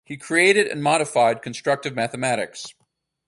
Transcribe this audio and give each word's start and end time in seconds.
He 0.03 0.17
created 0.17 0.65
and 0.65 0.81
modified 0.81 1.43
constructive 1.43 1.93
mathematics. 1.95 2.73